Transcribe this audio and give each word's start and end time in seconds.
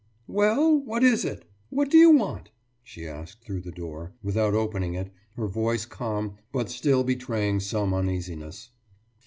»Well? 0.25 0.79
What 0.79 1.03
is 1.03 1.23
it? 1.23 1.47
What 1.69 1.91
do 1.91 1.97
you 1.99 2.09
want?« 2.09 2.49
she 2.81 3.07
asked 3.07 3.43
through 3.43 3.61
the 3.61 3.71
door, 3.71 4.13
without 4.23 4.55
opening 4.55 4.95
it, 4.95 5.13
her 5.35 5.47
voice 5.47 5.85
calm, 5.85 6.37
but 6.51 6.71
still 6.71 7.03
betraying 7.03 7.59
some 7.59 7.93
uneasiness. 7.93 8.71